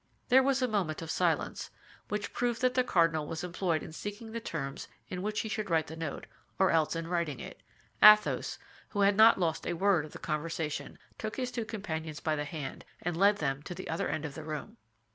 There 0.29 0.41
was 0.41 0.63
a 0.63 0.67
moment 0.67 1.03
of 1.03 1.11
silence, 1.11 1.69
which 2.07 2.33
proved 2.33 2.61
that 2.61 2.73
the 2.73 2.83
cardinal 2.83 3.27
was 3.27 3.43
employed 3.43 3.83
in 3.83 3.91
seeking 3.93 4.31
the 4.31 4.39
terms 4.39 4.87
in 5.09 5.21
which 5.21 5.41
he 5.41 5.47
should 5.47 5.69
write 5.69 5.85
the 5.85 5.95
note, 5.95 6.25
or 6.57 6.71
else 6.71 6.95
in 6.95 7.05
writing 7.07 7.39
it. 7.39 7.61
Athos, 8.01 8.57
who 8.89 9.01
had 9.01 9.15
not 9.15 9.39
lost 9.39 9.67
a 9.67 9.73
word 9.73 10.03
of 10.03 10.11
the 10.11 10.17
conversation, 10.17 10.97
took 11.19 11.35
his 11.35 11.51
two 11.51 11.65
companions 11.65 12.19
by 12.19 12.35
the 12.35 12.45
hand, 12.45 12.83
and 13.03 13.15
led 13.15 13.37
them 13.37 13.61
to 13.61 13.75
the 13.75 13.89
other 13.89 14.07
end 14.09 14.25
of 14.25 14.33
the 14.33 14.43
room. 14.43 14.77